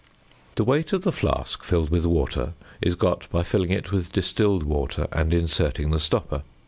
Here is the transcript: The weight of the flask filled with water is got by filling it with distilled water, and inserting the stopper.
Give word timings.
The 0.55 0.63
weight 0.63 0.93
of 0.93 1.03
the 1.03 1.11
flask 1.11 1.63
filled 1.63 1.91
with 1.91 2.07
water 2.07 2.53
is 2.81 2.95
got 2.95 3.29
by 3.29 3.43
filling 3.43 3.69
it 3.69 3.91
with 3.91 4.11
distilled 4.11 4.63
water, 4.63 5.07
and 5.11 5.31
inserting 5.31 5.91
the 5.91 5.99
stopper. 5.99 6.41